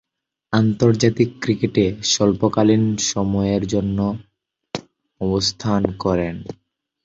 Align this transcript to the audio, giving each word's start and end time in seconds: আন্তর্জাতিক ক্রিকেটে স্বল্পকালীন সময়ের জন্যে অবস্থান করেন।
আন্তর্জাতিক 0.53 1.29
ক্রিকেটে 1.41 1.85
স্বল্পকালীন 2.03 2.83
সময়ের 3.11 3.63
জন্যে 3.67 4.07
অবস্থান 5.21 5.81
করেন। 5.99 6.35